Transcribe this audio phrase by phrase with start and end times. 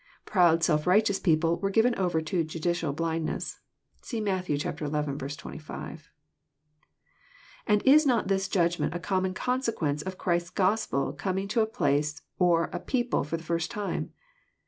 [0.25, 3.59] Proud, self righteous people were given over to judicial blindness.
[4.01, 4.47] (See Matt.
[4.47, 4.57] xi.
[4.57, 6.09] 25.)
[7.67, 12.19] And is not this judgment a common consequence of Christ*s Gospel coming to a place
[12.39, 14.11] or a people for the first time?